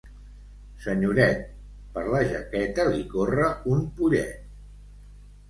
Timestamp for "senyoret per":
0.85-2.05